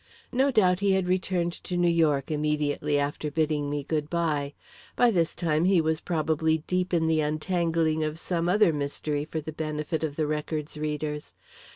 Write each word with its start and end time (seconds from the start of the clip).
No 0.31 0.49
doubt 0.49 0.79
he 0.79 0.93
had 0.93 1.07
returned 1.07 1.53
to 1.63 1.77
New 1.77 1.87
York 1.87 2.31
immediately 2.31 2.97
after 2.97 3.29
bidding 3.29 3.69
me 3.69 3.83
good 3.83 4.09
bye; 4.09 4.55
by 4.95 5.11
this 5.11 5.35
time 5.35 5.65
he 5.65 5.79
was 5.79 6.01
probably 6.01 6.63
deep 6.65 6.91
in 6.91 7.05
the 7.05 7.21
untangling 7.21 8.03
of 8.03 8.17
some 8.17 8.49
other 8.49 8.73
mystery 8.73 9.25
for 9.25 9.41
the 9.41 9.53
benefit 9.53 10.03
of 10.03 10.15
the 10.15 10.25
Record's 10.25 10.75
readers. 10.75 11.35